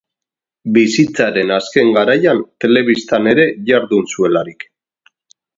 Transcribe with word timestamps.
Bizitzaren 0.77 1.53
azken 1.57 1.93
garaian 1.99 2.41
telebistan 2.65 3.33
ere 3.35 3.47
jardun 3.71 4.11
zuelarik. 4.15 4.67